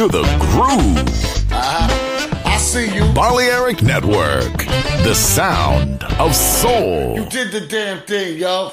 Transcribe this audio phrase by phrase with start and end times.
[0.00, 1.52] Into the groove.
[1.52, 2.42] Uh-huh.
[2.46, 3.02] I see you.
[3.12, 4.64] Balearic Network,
[5.04, 7.16] the sound of soul.
[7.16, 8.72] You did the damn thing, yo.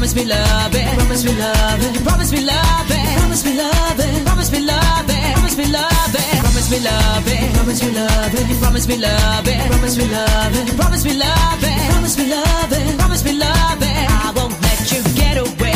[0.00, 0.96] promise me love it.
[0.96, 2.04] Promise me love it.
[2.04, 3.18] Promise me love it.
[3.20, 4.24] Promise me love it.
[4.24, 5.34] Promise me love it.
[5.36, 6.40] Promise me love it.
[6.40, 7.52] Promise me love it.
[7.60, 8.38] Promise me love it.
[8.40, 9.68] Promise me love it.
[9.68, 11.90] Promise me love promise me love it.
[11.90, 12.98] Promise me love it.
[12.98, 14.10] Promise me love it.
[14.24, 15.69] I won't let you get away.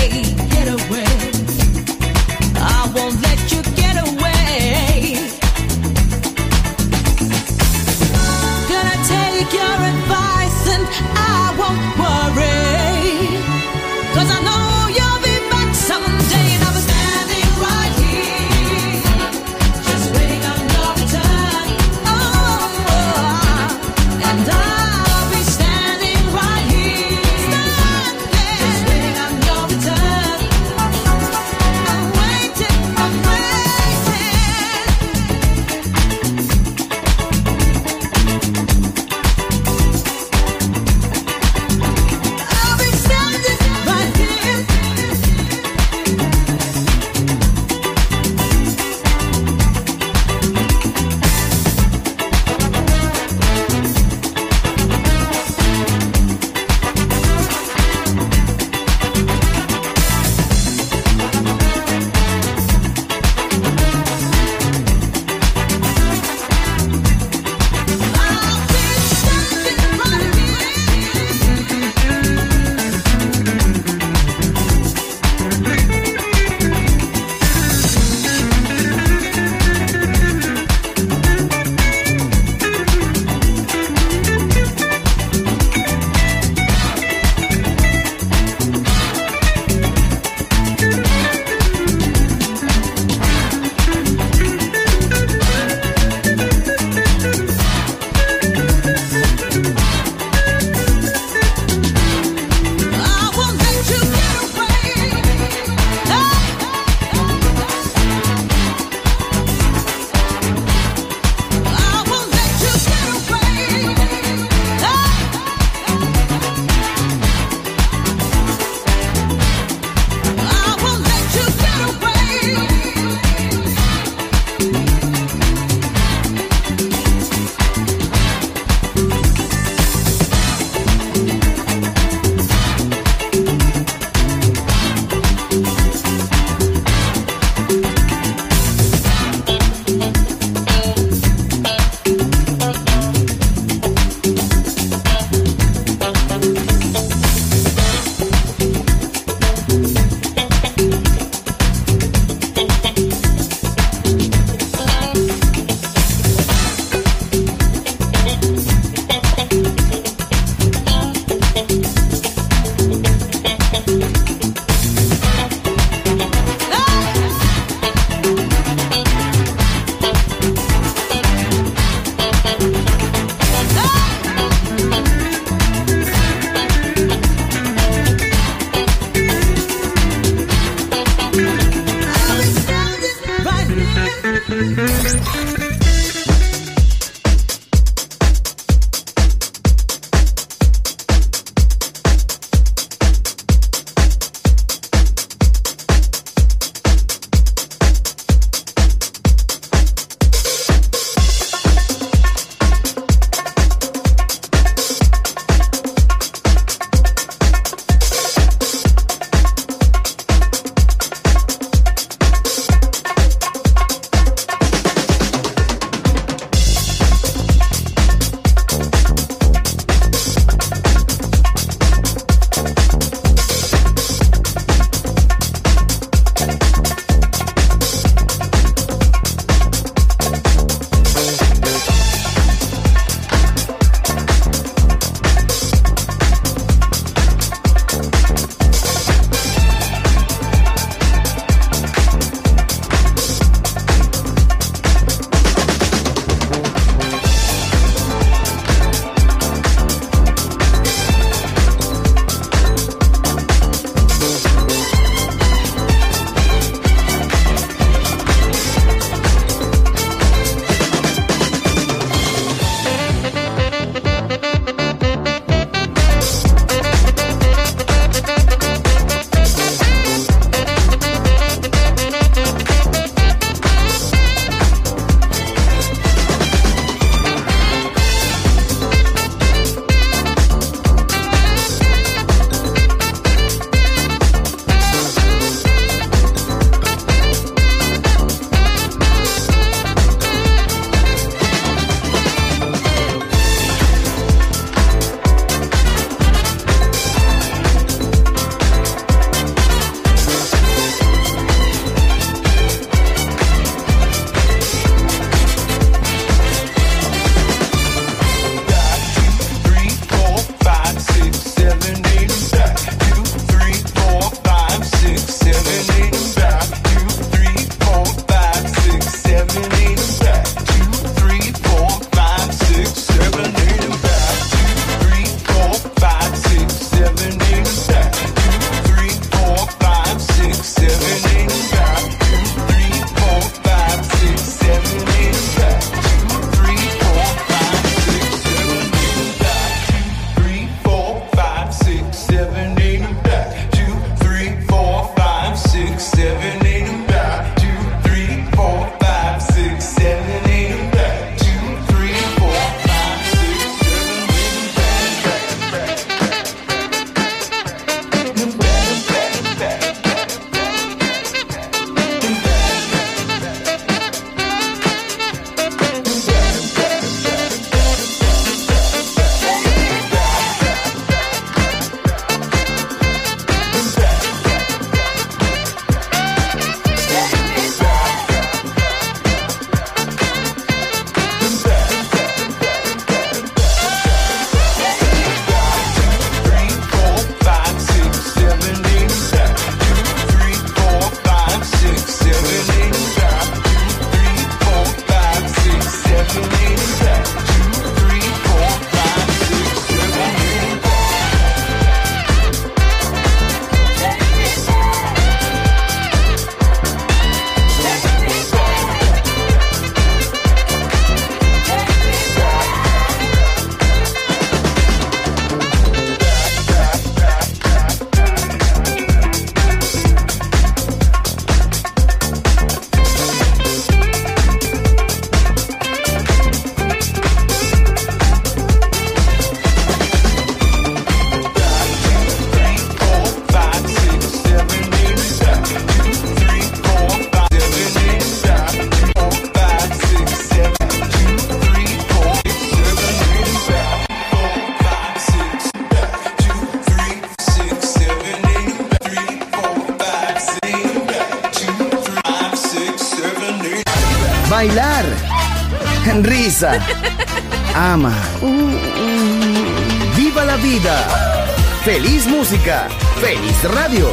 [463.21, 464.11] Feliz radio.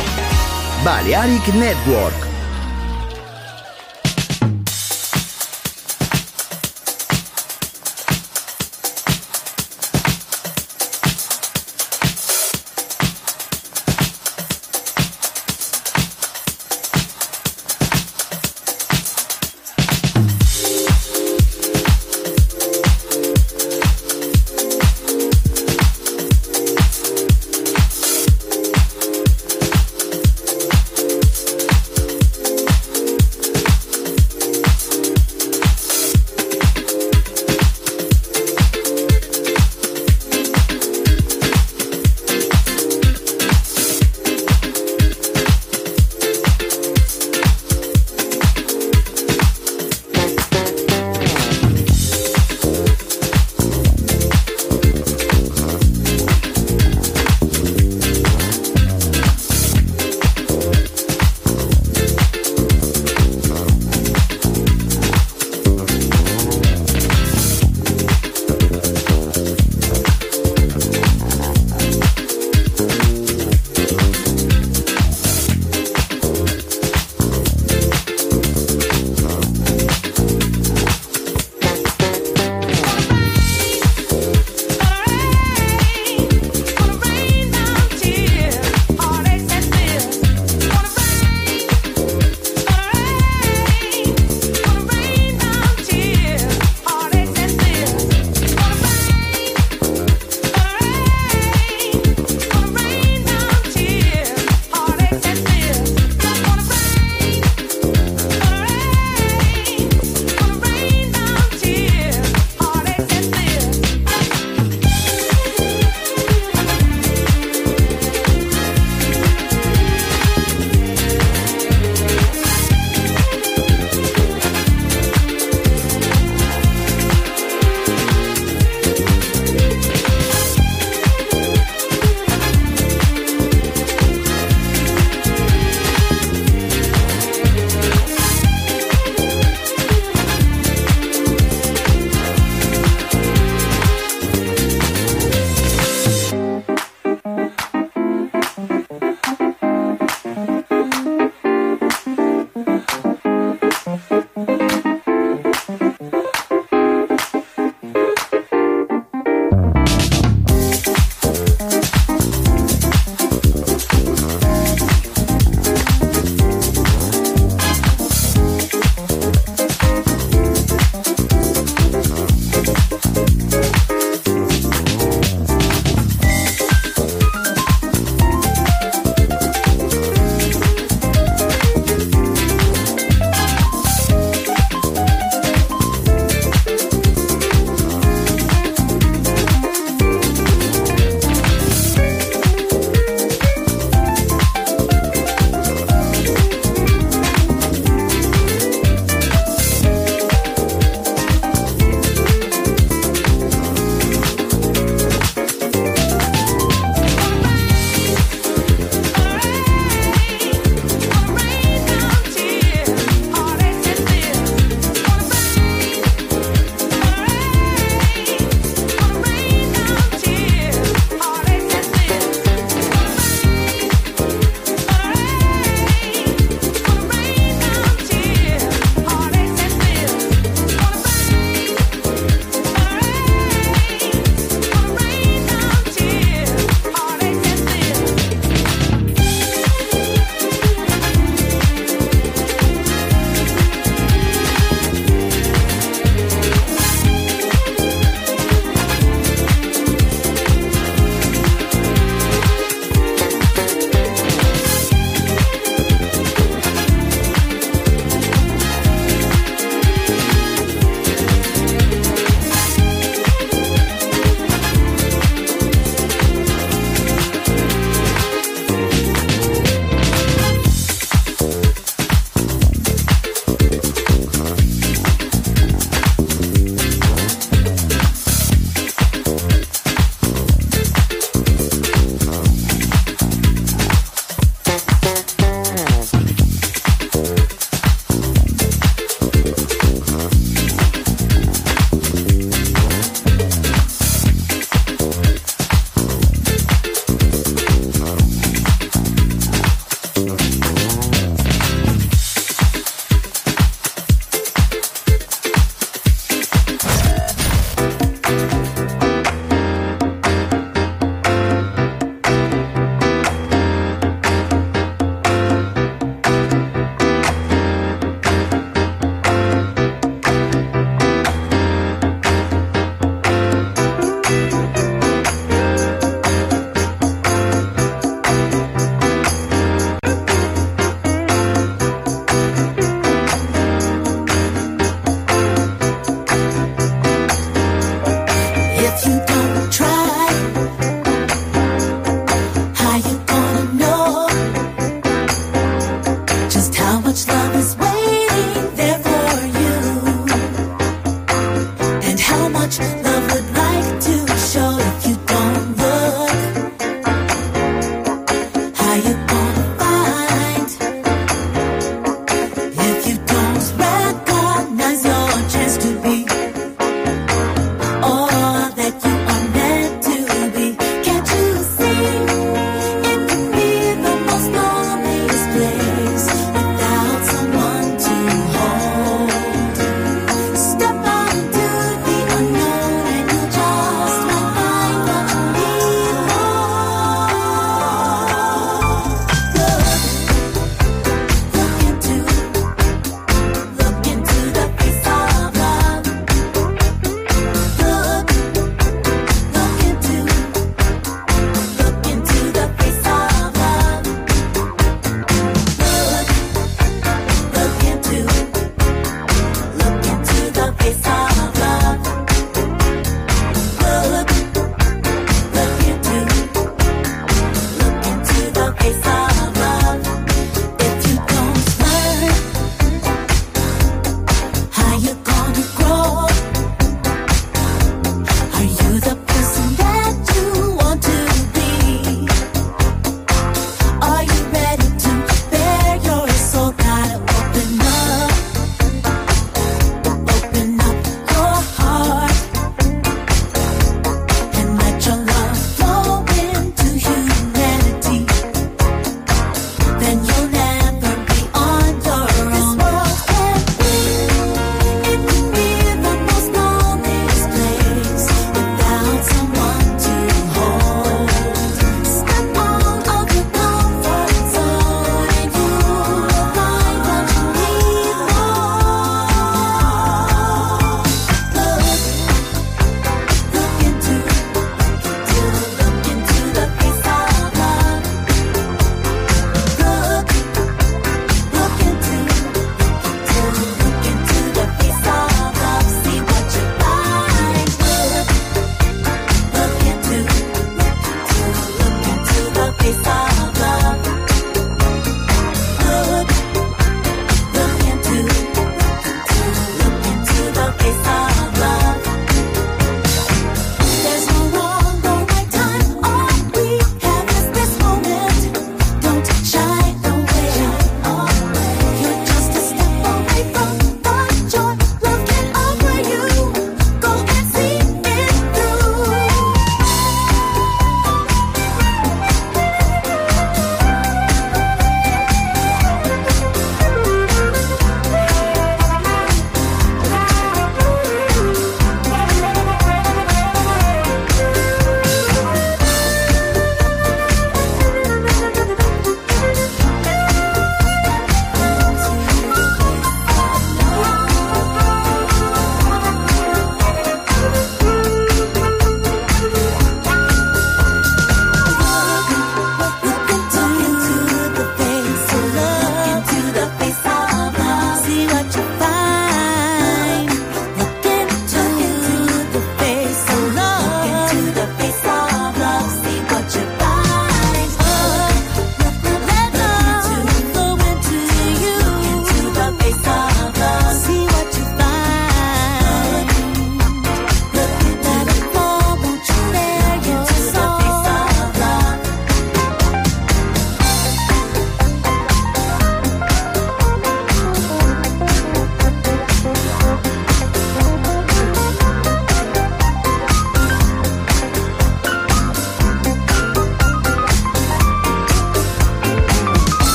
[0.86, 2.31] Balearic Network.